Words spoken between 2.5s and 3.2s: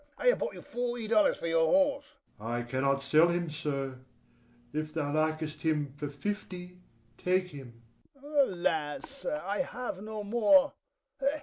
I cannot